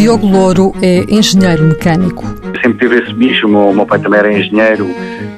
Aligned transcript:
Diogo 0.00 0.26
Louro 0.26 0.72
é 0.80 1.04
engenheiro 1.10 1.62
mecânico. 1.62 2.24
sempre 2.62 2.78
tive 2.78 3.02
esse 3.02 3.12
bicho, 3.12 3.46
o 3.46 3.50
meu, 3.50 3.74
meu 3.74 3.84
pai 3.84 3.98
também 3.98 4.18
era 4.18 4.32
engenheiro 4.32 4.86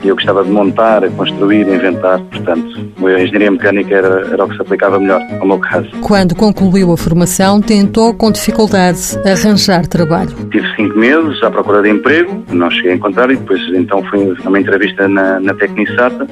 e 0.04 0.06
eu 0.06 0.14
gostava 0.14 0.44
de 0.44 0.50
montar, 0.52 1.02
construir, 1.10 1.66
inventar, 1.66 2.20
portanto, 2.20 2.78
a 3.04 3.20
engenharia 3.20 3.50
mecânica 3.50 3.92
era, 3.92 4.28
era 4.32 4.44
o 4.44 4.48
que 4.48 4.54
se 4.54 4.62
aplicava 4.62 5.00
melhor 5.00 5.20
ao 5.40 5.46
meu 5.48 5.58
caso. 5.58 5.88
Quando 6.00 6.36
concluiu 6.36 6.92
a 6.92 6.96
formação, 6.96 7.60
tentou 7.60 8.14
com 8.14 8.30
dificuldade 8.30 9.00
arranjar 9.26 9.84
trabalho. 9.88 10.30
Tive 10.52 10.76
cinco 10.76 10.96
meses 10.96 11.42
à 11.42 11.50
procura 11.50 11.82
de 11.82 11.90
emprego, 11.90 12.44
não 12.52 12.70
cheguei 12.70 12.92
a 12.92 12.94
encontrar 12.94 13.32
e 13.32 13.36
depois 13.36 13.60
então 13.74 14.00
fui 14.04 14.32
a 14.44 14.48
uma 14.48 14.60
entrevista 14.60 15.08
na, 15.08 15.40
na 15.40 15.54
Tecnisata 15.54 16.24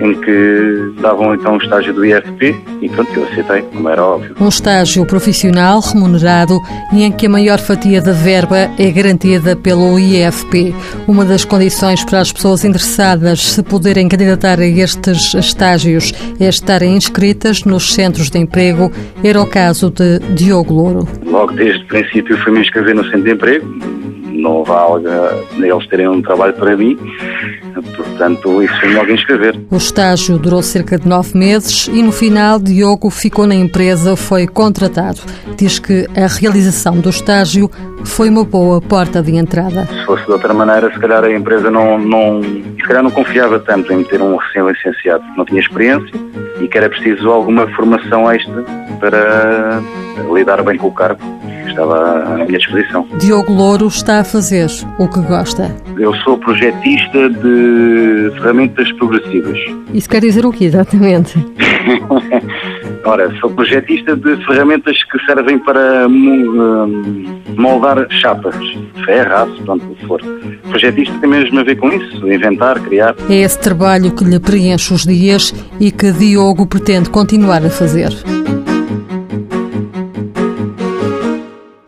em 0.00 0.14
que 0.20 1.00
davam 1.00 1.34
então 1.34 1.54
o 1.54 1.58
estágio 1.58 1.92
do 1.92 2.04
IFP 2.04 2.54
e 2.80 2.88
pronto, 2.88 3.12
eu 3.14 3.24
aceitei, 3.24 3.62
como 3.62 3.88
era 3.88 4.04
óbvio. 4.04 4.34
Um 4.40 4.48
estágio 4.48 5.06
profissional 5.06 5.80
remunerado 5.80 6.58
e 6.92 7.02
em 7.02 7.12
que 7.12 7.26
a 7.26 7.30
maior 7.30 7.58
fatia 7.58 8.00
da 8.00 8.12
verba 8.12 8.70
é 8.78 8.90
garantida 8.90 9.54
pelo 9.56 9.98
IFP. 9.98 10.74
Uma 11.06 11.24
das 11.24 11.44
condições 11.44 12.04
para 12.04 12.20
as 12.20 12.32
pessoas 12.32 12.64
interessadas 12.64 13.40
se 13.52 13.62
poderem 13.62 14.08
candidatar 14.08 14.58
a 14.58 14.66
estes 14.66 15.34
estágios 15.34 16.12
é 16.40 16.48
estarem 16.48 16.96
inscritas 16.96 17.64
nos 17.64 17.94
centros 17.94 18.30
de 18.30 18.38
emprego. 18.38 18.90
Era 19.22 19.40
o 19.40 19.46
caso 19.46 19.90
de 19.90 20.18
Diogo 20.34 20.74
Louro. 20.74 21.08
Logo 21.24 21.52
desde 21.52 21.82
o 21.84 21.86
princípio 21.86 22.36
fui 22.38 22.52
me 22.52 22.60
inscrever 22.60 22.94
no 22.94 23.04
centro 23.04 23.22
de 23.22 23.32
emprego, 23.32 23.66
não 24.32 24.64
algo 24.66 25.06
eles 25.56 25.86
terem 25.88 26.08
um 26.08 26.22
trabalho 26.22 26.54
para 26.54 26.76
mim, 26.76 26.98
portanto 28.22 28.62
isso 28.62 28.80
foi-me 28.80 28.94
logo 28.94 29.10
inscrever. 29.10 29.60
O 29.70 29.76
estágio 29.76 30.38
durou 30.38 30.62
cerca 30.62 30.96
de 30.96 31.08
nove 31.08 31.36
meses 31.36 31.88
e 31.88 32.02
no 32.02 32.12
final 32.12 32.58
Diogo 32.58 33.10
ficou 33.10 33.46
na 33.46 33.54
empresa, 33.54 34.16
foi 34.16 34.46
contratado. 34.46 35.20
Diz 35.56 35.78
que 35.78 36.06
a 36.16 36.26
realização 36.26 37.00
do 37.00 37.10
estágio 37.10 37.68
foi 38.04 38.28
uma 38.28 38.44
boa 38.44 38.80
porta 38.80 39.22
de 39.22 39.34
entrada. 39.34 39.86
Se 39.86 40.04
fosse 40.04 40.24
de 40.24 40.32
outra 40.32 40.54
maneira, 40.54 40.92
se 40.92 40.98
calhar 41.00 41.24
a 41.24 41.32
empresa 41.32 41.70
não, 41.70 41.98
não, 41.98 42.42
se 42.42 42.82
calhar 42.86 43.02
não 43.02 43.10
confiava 43.10 43.58
tanto 43.58 43.92
em 43.92 44.04
ter 44.04 44.20
um 44.20 44.36
recém-licenciado. 44.36 45.24
Não 45.36 45.44
tinha 45.44 45.60
experiência 45.60 46.14
e 46.60 46.68
que 46.68 46.78
era 46.78 46.88
preciso 46.88 47.28
alguma 47.28 47.66
formação 47.74 48.30
extra 48.30 48.64
para 49.00 49.80
lidar 50.32 50.62
bem 50.62 50.78
com 50.78 50.86
o 50.86 50.92
cargo 50.92 51.20
que 51.40 51.41
estava 51.72 52.22
à 52.22 52.44
minha 52.44 52.58
disposição. 52.58 53.06
Diogo 53.18 53.52
Louro 53.52 53.86
está 53.86 54.20
a 54.20 54.24
fazer 54.24 54.68
o 54.98 55.08
que 55.08 55.20
gosta. 55.20 55.74
Eu 55.98 56.14
sou 56.16 56.38
projetista 56.38 57.28
de 57.28 58.30
ferramentas 58.36 58.90
progressivas. 58.92 59.58
Isso 59.92 60.08
quer 60.08 60.20
dizer 60.20 60.46
o 60.46 60.52
quê, 60.52 60.64
exatamente? 60.64 61.34
Ora, 63.04 63.32
sou 63.40 63.50
projetista 63.50 64.14
de 64.14 64.36
ferramentas 64.44 64.96
que 65.04 65.18
servem 65.26 65.58
para 65.58 66.06
hum, 66.08 67.40
moldar 67.56 68.06
chapas, 68.10 68.54
ferro, 69.04 69.34
aço, 69.34 69.62
pronto, 69.64 69.84
o 69.84 69.94
que 69.94 70.06
for. 70.06 70.22
Projetista 70.68 71.12
tem 71.18 71.28
mesmo 71.28 71.58
a 71.58 71.64
ver 71.64 71.76
com 71.76 71.88
isso, 71.88 72.32
inventar, 72.32 72.78
criar. 72.80 73.16
É 73.28 73.34
esse 73.34 73.58
trabalho 73.58 74.12
que 74.12 74.24
lhe 74.24 74.38
preenche 74.38 74.94
os 74.94 75.04
dias 75.04 75.52
e 75.80 75.90
que 75.90 76.12
Diogo 76.12 76.66
pretende 76.66 77.10
continuar 77.10 77.64
a 77.64 77.70
fazer. 77.70 78.12